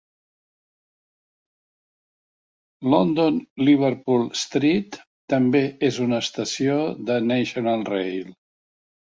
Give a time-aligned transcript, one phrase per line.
[2.95, 4.99] London Liverpool Street
[5.35, 6.79] també és una estació
[7.11, 8.37] de National Rail.